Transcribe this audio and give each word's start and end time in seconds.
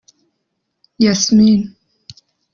Yasmin 1.03 1.61